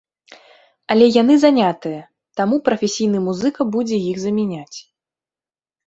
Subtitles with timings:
[0.95, 2.01] Але яны занятыя,
[2.41, 4.77] таму прафесійны музыка будзе іх замяняць.